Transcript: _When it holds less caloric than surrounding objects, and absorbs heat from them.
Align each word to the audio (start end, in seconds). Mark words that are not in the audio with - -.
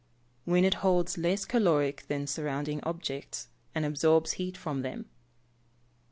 _When 0.45 0.65
it 0.65 0.73
holds 0.81 1.19
less 1.19 1.45
caloric 1.45 2.05
than 2.07 2.25
surrounding 2.25 2.83
objects, 2.83 3.49
and 3.75 3.85
absorbs 3.85 4.31
heat 4.31 4.57
from 4.57 4.81
them. 4.81 5.05